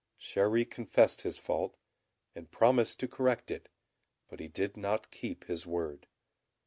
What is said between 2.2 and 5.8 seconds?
and promised to correct it; but he did not keep his